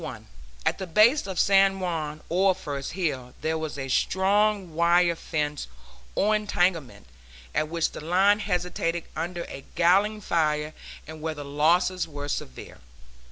[0.65, 5.67] At the base of San Juan, or first hill, there was a strong wire fence,
[6.15, 7.05] or entanglement,
[7.53, 10.73] at which the line hesitated under a galling fire,
[11.05, 12.79] and where the losses were severe.